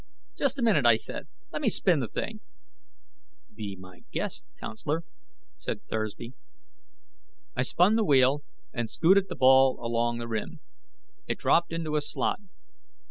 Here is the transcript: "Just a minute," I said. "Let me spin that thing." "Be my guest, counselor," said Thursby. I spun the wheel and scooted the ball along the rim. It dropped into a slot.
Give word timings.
"Just 0.35 0.57
a 0.57 0.63
minute," 0.63 0.87
I 0.87 0.95
said. 0.95 1.27
"Let 1.53 1.61
me 1.61 1.69
spin 1.69 1.99
that 1.99 2.11
thing." 2.11 2.39
"Be 3.53 3.75
my 3.75 4.01
guest, 4.11 4.45
counselor," 4.59 5.03
said 5.57 5.83
Thursby. 5.91 6.33
I 7.55 7.61
spun 7.61 7.97
the 7.97 8.03
wheel 8.03 8.41
and 8.73 8.89
scooted 8.89 9.27
the 9.29 9.35
ball 9.35 9.77
along 9.79 10.17
the 10.17 10.27
rim. 10.27 10.59
It 11.27 11.37
dropped 11.37 11.71
into 11.71 11.95
a 11.97 12.01
slot. 12.01 12.39